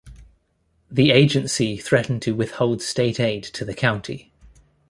The 0.89 1.11
agency 1.11 1.77
threatened 1.77 2.23
to 2.23 2.33
withhold 2.33 2.81
state 2.81 3.19
aid 3.19 3.43
to 3.43 3.63
the 3.63 3.75
county. 3.75 4.31